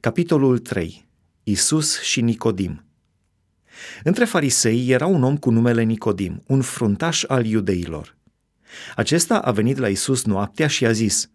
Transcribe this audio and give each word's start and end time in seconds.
Capitolul 0.00 0.58
3. 0.58 1.08
Isus 1.42 2.00
și 2.00 2.20
Nicodim. 2.20 2.84
Între 4.02 4.24
farisei 4.24 4.88
era 4.88 5.06
un 5.06 5.22
om 5.22 5.36
cu 5.36 5.50
numele 5.50 5.82
Nicodim, 5.82 6.42
un 6.46 6.62
fruntaș 6.62 7.22
al 7.22 7.44
iudeilor. 7.44 8.16
Acesta 8.96 9.38
a 9.38 9.50
venit 9.50 9.76
la 9.76 9.88
Isus 9.88 10.24
noaptea 10.24 10.66
și 10.66 10.86
a 10.86 10.92
zis, 10.92 11.30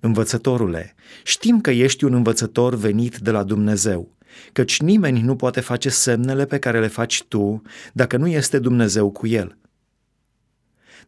Învățătorule, 0.00 0.94
știm 1.24 1.60
că 1.60 1.70
ești 1.70 2.04
un 2.04 2.12
învățător 2.12 2.74
venit 2.74 3.18
de 3.18 3.30
la 3.30 3.42
Dumnezeu, 3.42 4.16
căci 4.52 4.80
nimeni 4.80 5.20
nu 5.20 5.36
poate 5.36 5.60
face 5.60 5.88
semnele 5.88 6.44
pe 6.44 6.58
care 6.58 6.80
le 6.80 6.88
faci 6.88 7.24
tu 7.24 7.62
dacă 7.92 8.16
nu 8.16 8.26
este 8.26 8.58
Dumnezeu 8.58 9.10
cu 9.10 9.26
el. 9.26 9.58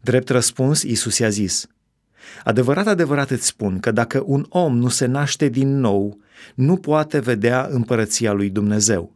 Drept 0.00 0.29
răspuns, 0.29 0.82
Isus 0.82 1.18
i-a 1.18 1.29
zis, 1.29 1.66
Adevărat, 2.45 2.86
adevărat 2.86 3.30
îți 3.30 3.46
spun 3.46 3.80
că 3.80 3.91
dacă 3.91 4.22
un 4.27 4.46
om 4.48 4.77
nu 4.77 4.88
se 4.88 5.07
naște 5.07 5.48
din 5.48 5.79
nou, 5.79 6.20
nu 6.54 6.77
poate 6.77 7.18
vedea 7.18 7.68
împărăția 7.70 8.32
lui 8.32 8.50
Dumnezeu. 8.50 9.14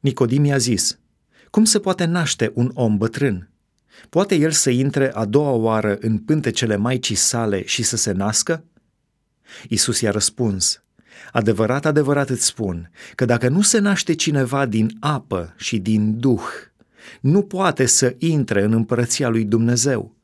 Nicodim 0.00 0.44
i-a 0.44 0.56
zis, 0.56 0.98
cum 1.50 1.64
se 1.64 1.78
poate 1.78 2.04
naște 2.04 2.50
un 2.54 2.70
om 2.74 2.96
bătrân? 2.96 3.48
Poate 4.08 4.34
el 4.34 4.50
să 4.50 4.70
intre 4.70 5.12
a 5.12 5.24
doua 5.24 5.50
oară 5.50 5.96
în 6.00 6.18
pântecele 6.18 6.76
Maicii 6.76 7.14
sale 7.14 7.64
și 7.64 7.82
să 7.82 7.96
se 7.96 8.12
nască? 8.12 8.64
Isus 9.68 10.00
i-a 10.00 10.10
răspuns, 10.10 10.82
Adevărat, 11.32 11.84
adevărat 11.86 12.28
îți 12.28 12.46
spun 12.46 12.90
că 13.14 13.24
dacă 13.24 13.48
nu 13.48 13.60
se 13.60 13.78
naște 13.78 14.14
cineva 14.14 14.66
din 14.66 14.96
apă 15.00 15.54
și 15.56 15.78
din 15.78 16.18
duh, 16.18 16.42
nu 17.20 17.42
poate 17.42 17.86
să 17.86 18.14
intre 18.18 18.62
în 18.62 18.72
împărăția 18.72 19.28
lui 19.28 19.44
Dumnezeu. 19.44 20.16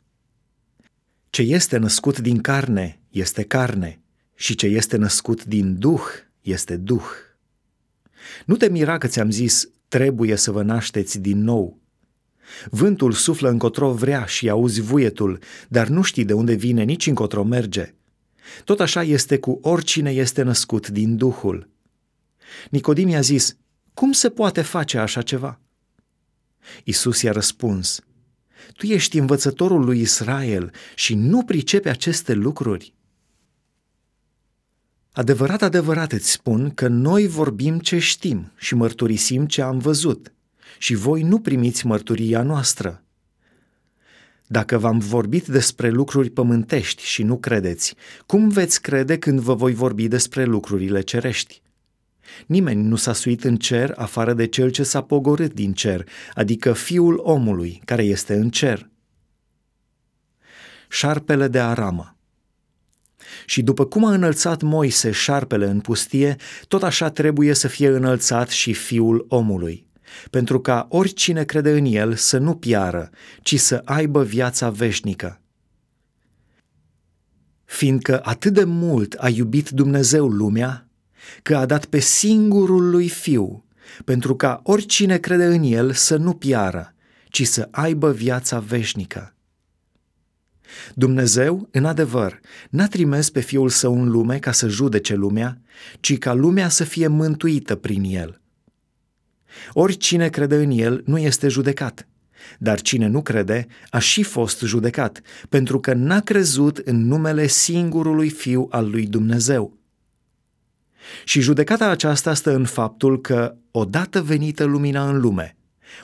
Ce 1.30 1.42
este 1.42 1.76
născut 1.76 2.18
din 2.18 2.40
carne 2.40 3.00
este 3.10 3.42
carne 3.42 4.00
și 4.40 4.54
ce 4.54 4.66
este 4.66 4.96
născut 4.96 5.44
din 5.44 5.78
duh 5.78 6.02
este 6.40 6.76
duh. 6.76 7.04
Nu 8.44 8.56
te 8.56 8.68
mira 8.68 8.98
că 8.98 9.06
ți-am 9.06 9.30
zis, 9.30 9.68
trebuie 9.88 10.36
să 10.36 10.50
vă 10.50 10.62
nașteți 10.62 11.18
din 11.18 11.42
nou. 11.42 11.80
Vântul 12.70 13.12
suflă 13.12 13.48
încotro 13.48 13.92
vrea 13.92 14.24
și 14.24 14.48
auzi 14.48 14.80
vuietul, 14.80 15.38
dar 15.68 15.88
nu 15.88 16.02
știi 16.02 16.24
de 16.24 16.32
unde 16.32 16.54
vine, 16.54 16.82
nici 16.82 17.06
încotro 17.06 17.42
merge. 17.42 17.94
Tot 18.64 18.80
așa 18.80 19.02
este 19.02 19.38
cu 19.38 19.58
oricine 19.62 20.10
este 20.10 20.42
născut 20.42 20.88
din 20.88 21.16
Duhul. 21.16 21.68
Nicodim 22.70 23.08
i-a 23.08 23.20
zis, 23.20 23.56
cum 23.94 24.12
se 24.12 24.28
poate 24.28 24.62
face 24.62 24.98
așa 24.98 25.22
ceva? 25.22 25.60
Isus 26.84 27.22
i-a 27.22 27.32
răspuns, 27.32 28.00
tu 28.76 28.86
ești 28.86 29.18
învățătorul 29.18 29.84
lui 29.84 30.00
Israel 30.00 30.72
și 30.94 31.14
nu 31.14 31.42
pricepi 31.42 31.88
aceste 31.88 32.32
lucruri. 32.32 32.94
Adevărat, 35.12 35.62
adevărat 35.62 36.12
îți 36.12 36.30
spun 36.30 36.70
că 36.74 36.88
noi 36.88 37.26
vorbim 37.26 37.78
ce 37.78 37.98
știm 37.98 38.52
și 38.56 38.74
mărturisim 38.74 39.46
ce 39.46 39.62
am 39.62 39.78
văzut 39.78 40.32
și 40.78 40.94
voi 40.94 41.22
nu 41.22 41.40
primiți 41.40 41.86
mărturia 41.86 42.42
noastră. 42.42 43.02
Dacă 44.46 44.78
v-am 44.78 44.98
vorbit 44.98 45.46
despre 45.46 45.90
lucruri 45.90 46.30
pământești 46.30 47.02
și 47.02 47.22
nu 47.22 47.38
credeți, 47.38 47.94
cum 48.26 48.48
veți 48.48 48.82
crede 48.82 49.18
când 49.18 49.40
vă 49.40 49.54
voi 49.54 49.74
vorbi 49.74 50.08
despre 50.08 50.44
lucrurile 50.44 51.00
cerești? 51.00 51.62
Nimeni 52.46 52.82
nu 52.82 52.96
s-a 52.96 53.12
suit 53.12 53.44
în 53.44 53.56
cer 53.56 53.92
afară 53.96 54.34
de 54.34 54.46
cel 54.46 54.70
ce 54.70 54.82
s-a 54.82 55.02
pogorât 55.02 55.54
din 55.54 55.72
cer, 55.72 56.08
adică 56.34 56.72
fiul 56.72 57.20
omului 57.22 57.82
care 57.84 58.02
este 58.02 58.34
în 58.34 58.50
cer. 58.50 58.90
Șarpele 60.88 61.48
de 61.48 61.60
aramă 61.60 62.19
și 63.46 63.62
după 63.62 63.84
cum 63.84 64.04
a 64.04 64.12
înălțat 64.12 64.62
Moise 64.62 65.10
șarpele 65.10 65.66
în 65.66 65.80
pustie, 65.80 66.36
tot 66.68 66.82
așa 66.82 67.10
trebuie 67.10 67.54
să 67.54 67.68
fie 67.68 67.88
înălțat 67.88 68.48
și 68.48 68.72
fiul 68.72 69.26
omului, 69.28 69.86
pentru 70.30 70.60
ca 70.60 70.86
oricine 70.90 71.44
crede 71.44 71.70
în 71.70 71.84
el 71.84 72.14
să 72.14 72.38
nu 72.38 72.54
piară, 72.54 73.10
ci 73.42 73.58
să 73.58 73.82
aibă 73.84 74.22
viața 74.22 74.70
veșnică. 74.70 75.40
Fiindcă 77.64 78.20
atât 78.22 78.52
de 78.52 78.64
mult 78.64 79.14
a 79.18 79.28
iubit 79.28 79.68
Dumnezeu 79.68 80.28
lumea, 80.28 80.88
că 81.42 81.56
a 81.56 81.66
dat 81.66 81.84
pe 81.84 81.98
singurul 81.98 82.90
lui 82.90 83.08
Fiu, 83.08 83.64
pentru 84.04 84.36
ca 84.36 84.60
oricine 84.62 85.18
crede 85.18 85.44
în 85.44 85.62
El 85.62 85.92
să 85.92 86.16
nu 86.16 86.32
piară, 86.32 86.94
ci 87.28 87.46
să 87.46 87.68
aibă 87.70 88.12
viața 88.12 88.58
veșnică. 88.58 89.34
Dumnezeu, 90.94 91.68
în 91.70 91.84
adevăr, 91.84 92.40
n-a 92.70 92.86
trimis 92.86 93.30
pe 93.30 93.40
Fiul 93.40 93.68
Său 93.68 94.02
în 94.02 94.10
lume 94.10 94.38
ca 94.38 94.52
să 94.52 94.68
judece 94.68 95.14
lumea, 95.14 95.60
ci 96.00 96.18
ca 96.18 96.32
lumea 96.32 96.68
să 96.68 96.84
fie 96.84 97.06
mântuită 97.06 97.74
prin 97.74 98.04
El. 98.04 98.40
Oricine 99.72 100.28
crede 100.28 100.56
în 100.56 100.70
El 100.70 101.02
nu 101.06 101.18
este 101.18 101.48
judecat, 101.48 102.08
dar 102.58 102.80
cine 102.80 103.06
nu 103.06 103.22
crede 103.22 103.66
a 103.90 103.98
și 103.98 104.22
fost 104.22 104.60
judecat, 104.60 105.20
pentru 105.48 105.80
că 105.80 105.94
n-a 105.94 106.20
crezut 106.20 106.76
în 106.76 107.06
numele 107.06 107.46
singurului 107.46 108.30
Fiu 108.30 108.66
al 108.70 108.90
lui 108.90 109.06
Dumnezeu. 109.06 109.78
Și 111.24 111.40
judecata 111.40 111.88
aceasta 111.88 112.34
stă 112.34 112.54
în 112.54 112.64
faptul 112.64 113.20
că, 113.20 113.54
odată 113.70 114.22
venită 114.22 114.64
lumina 114.64 115.08
în 115.08 115.20
lume, 115.20 115.56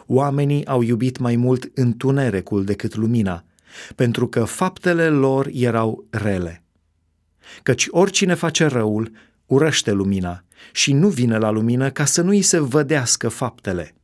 oamenii 0.07 0.67
au 0.67 0.83
iubit 0.83 1.19
mai 1.19 1.37
mult 1.37 1.71
întunericul 1.75 2.65
decât 2.65 2.95
lumina, 2.95 3.45
pentru 3.95 4.29
că 4.29 4.45
faptele 4.45 5.09
lor 5.09 5.49
erau 5.53 6.05
rele. 6.11 6.65
Căci 7.63 7.87
oricine 7.91 8.35
face 8.35 8.67
răul, 8.67 9.11
urăște 9.47 9.93
lumina 9.93 10.45
și 10.73 10.93
nu 10.93 11.09
vine 11.09 11.39
la 11.39 11.51
lumină 11.51 11.91
ca 11.91 12.05
să 12.05 12.23
nu 12.23 12.31
îi 12.31 12.43
se 12.43 12.59
vădească 12.59 13.29
faptele. 13.29 13.95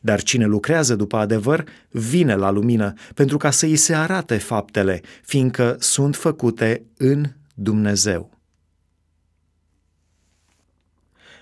Dar 0.00 0.22
cine 0.22 0.44
lucrează 0.44 0.96
după 0.96 1.16
adevăr, 1.16 1.64
vine 1.90 2.34
la 2.34 2.50
lumină 2.50 2.92
pentru 3.14 3.36
ca 3.36 3.50
să 3.50 3.64
îi 3.66 3.76
se 3.76 3.94
arate 3.94 4.38
faptele, 4.38 5.00
fiindcă 5.22 5.76
sunt 5.78 6.16
făcute 6.16 6.84
în 6.96 7.24
Dumnezeu. 7.54 8.30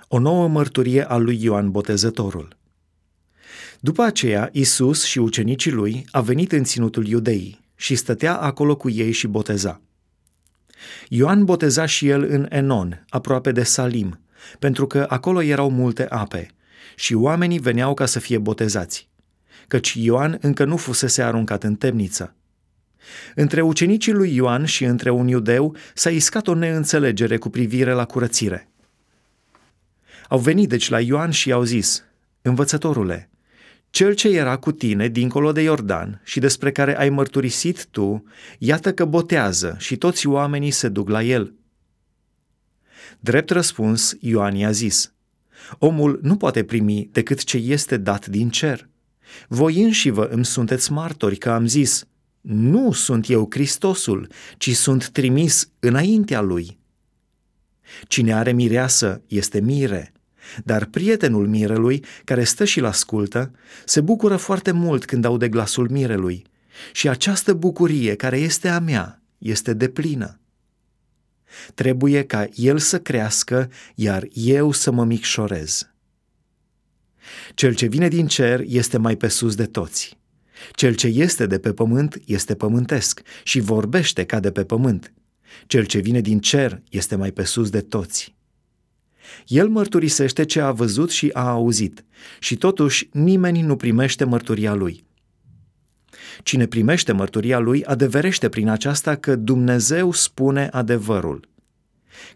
O 0.09 0.19
nouă 0.19 0.49
mărturie 0.49 1.05
a 1.09 1.17
lui 1.17 1.43
Ioan 1.43 1.71
Botezătorul. 1.71 2.57
După 3.85 4.03
aceea, 4.03 4.49
Isus 4.53 5.05
și 5.05 5.19
ucenicii 5.19 5.71
lui 5.71 6.05
a 6.11 6.21
venit 6.21 6.53
în 6.53 6.65
ținutul 6.65 7.07
iudeii 7.07 7.61
și 7.77 7.95
stătea 7.95 8.37
acolo 8.37 8.77
cu 8.77 8.91
ei 8.91 9.13
și 9.13 9.27
boteza. 9.27 9.81
Ioan 11.09 11.45
boteza 11.45 11.87
și 11.87 12.09
el 12.09 12.23
în 12.23 12.47
Enon, 12.51 13.05
aproape 13.09 13.53
de 13.53 13.63
Salim, 13.63 14.21
pentru 14.59 14.87
că 14.87 15.07
acolo 15.09 15.43
erau 15.43 15.71
multe 15.71 16.07
ape 16.09 16.51
și 16.97 17.15
oamenii 17.15 17.59
veneau 17.59 17.95
ca 17.95 18.07
să 18.07 18.19
fie 18.19 18.39
botezați, 18.39 19.09
căci 19.69 19.95
Ioan 19.95 20.39
încă 20.41 20.65
nu 20.65 20.77
fusese 20.77 21.23
aruncat 21.23 21.65
în 21.65 21.75
temniță. 21.75 22.35
Între 23.35 23.61
ucenicii 23.61 24.13
lui 24.13 24.35
Ioan 24.35 24.65
și 24.65 24.85
între 24.85 25.11
un 25.11 25.29
iudeu 25.29 25.77
s-a 25.95 26.11
iscat 26.11 26.47
o 26.47 26.55
neînțelegere 26.55 27.37
cu 27.37 27.51
privire 27.51 27.93
la 27.93 28.05
curățire. 28.05 28.69
Au 30.29 30.39
venit 30.39 30.69
deci 30.69 30.89
la 30.89 31.01
Ioan 31.01 31.31
și 31.31 31.49
i-au 31.49 31.63
zis, 31.63 32.05
Învățătorule, 32.43 33.32
cel 33.93 34.15
ce 34.15 34.29
era 34.29 34.57
cu 34.57 34.73
tine 34.73 35.09
dincolo 35.09 35.53
de 35.53 35.63
Iordan 35.63 36.21
și 36.25 36.41
despre 36.41 36.73
care 36.73 36.99
ai 36.99 37.09
mărturisit 37.09 37.87
tu, 37.87 38.25
iată 38.59 38.93
că 38.93 39.05
botează 39.05 39.77
și 39.79 39.97
toți 39.97 40.27
oamenii 40.27 40.71
se 40.71 40.89
duc 40.89 41.09
la 41.09 41.23
el. 41.23 41.55
Drept 43.21 43.51
răspuns, 43.51 44.17
Ioan 44.21 44.55
i-a 44.55 44.71
zis, 44.71 45.13
Omul 45.79 46.19
nu 46.23 46.37
poate 46.37 46.65
primi 46.65 47.09
decât 47.13 47.45
ce 47.45 47.57
este 47.57 47.97
dat 47.97 48.27
din 48.27 48.51
cer. 48.51 48.89
Voi 49.49 49.83
înși 49.83 50.11
vă 50.11 50.29
îmi 50.31 50.45
sunteți 50.45 50.93
martori 50.93 51.37
că 51.37 51.51
am 51.51 51.67
zis, 51.67 52.05
nu 52.41 52.93
sunt 52.93 53.29
eu 53.29 53.47
Hristosul, 53.51 54.29
ci 54.57 54.77
sunt 54.77 55.09
trimis 55.09 55.71
înaintea 55.79 56.41
lui. 56.41 56.79
Cine 58.09 58.35
are 58.35 58.53
mireasă 58.53 59.23
este 59.27 59.61
mire, 59.61 60.13
dar 60.65 60.85
prietenul 60.85 61.49
mirelui, 61.49 62.05
care 62.25 62.45
stă 62.45 62.65
și-l 62.65 62.85
ascultă, 62.85 63.51
se 63.85 64.01
bucură 64.01 64.37
foarte 64.37 64.71
mult 64.71 65.05
când 65.05 65.25
aude 65.25 65.49
glasul 65.49 65.89
mirelui. 65.91 66.45
Și 66.93 67.09
această 67.09 67.55
bucurie 67.55 68.15
care 68.15 68.39
este 68.39 68.69
a 68.69 68.79
mea 68.79 69.23
este 69.39 69.73
deplină. 69.73 70.41
Trebuie 71.75 72.25
ca 72.25 72.49
el 72.55 72.79
să 72.79 72.99
crească, 73.01 73.71
iar 73.95 74.27
eu 74.33 74.73
să 74.73 74.91
mă 74.91 75.05
micșorez. 75.05 75.87
Cel 77.55 77.75
ce 77.75 77.87
vine 77.87 78.09
din 78.09 78.27
cer 78.27 78.63
este 78.67 78.99
mai 78.99 79.17
pe 79.17 79.29
sus 79.29 79.55
de 79.55 79.67
toți. 79.67 80.19
Cel 80.73 80.95
ce 80.95 81.07
este 81.07 81.47
de 81.47 81.59
pe 81.59 81.73
pământ 81.73 82.19
este 82.27 82.55
pământesc 82.55 83.23
și 83.45 83.61
vorbește 83.61 84.25
ca 84.25 84.41
de 84.41 84.51
pe 84.51 84.65
pământ. 84.65 85.13
Cel 85.67 85.85
ce 85.85 85.99
vine 85.99 86.21
din 86.21 86.41
cer 86.41 86.83
este 86.91 87.17
mai 87.17 87.31
pe 87.31 87.45
sus 87.45 87.71
de 87.71 87.81
toți. 87.81 88.35
El 89.47 89.69
mărturisește 89.69 90.45
ce 90.45 90.61
a 90.61 90.71
văzut 90.71 91.11
și 91.11 91.31
a 91.33 91.49
auzit 91.49 92.05
și 92.39 92.57
totuși 92.57 93.09
nimeni 93.13 93.61
nu 93.61 93.77
primește 93.77 94.25
mărturia 94.25 94.75
lui. 94.75 95.05
Cine 96.43 96.67
primește 96.67 97.13
mărturia 97.13 97.59
lui 97.59 97.85
adeverește 97.85 98.49
prin 98.49 98.69
aceasta 98.69 99.15
că 99.15 99.37
Dumnezeu 99.37 100.13
spune 100.13 100.69
adevărul. 100.73 101.51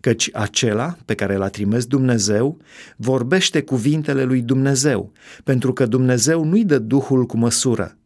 căci 0.00 0.30
acela 0.32 0.96
pe 1.04 1.14
care 1.14 1.36
l-a 1.36 1.48
trimis 1.48 1.86
Dumnezeu 1.86 2.60
vorbește 2.96 3.62
cuvintele 3.62 4.24
lui 4.24 4.42
Dumnezeu, 4.42 5.12
pentru 5.44 5.72
că 5.72 5.86
Dumnezeu 5.86 6.44
nu-i 6.44 6.64
dă 6.64 6.78
Duhul 6.78 7.26
cu 7.26 7.36
măsură. 7.36 7.96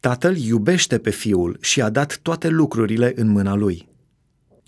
Tatăl 0.00 0.36
iubește 0.36 0.98
pe 0.98 1.10
Fiul 1.10 1.56
și 1.60 1.82
a 1.82 1.90
dat 1.90 2.18
toate 2.22 2.48
lucrurile 2.48 3.12
în 3.16 3.28
mâna 3.28 3.54
lui. 3.54 3.88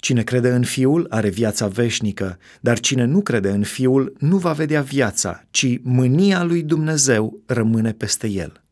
Cine 0.01 0.23
crede 0.23 0.49
în 0.51 0.65
Fiul 0.65 1.07
are 1.09 1.29
viața 1.29 1.67
veșnică, 1.67 2.39
dar 2.61 2.81
cine 2.81 3.05
nu 3.05 3.21
crede 3.21 3.51
în 3.51 3.63
Fiul 3.63 4.17
nu 4.19 4.37
va 4.37 4.53
vedea 4.53 4.83
viața, 4.83 5.43
ci 5.51 5.79
mânia 5.83 6.43
lui 6.43 6.63
Dumnezeu 6.63 7.43
rămâne 7.47 7.93
peste 7.93 8.29
el. 8.29 8.63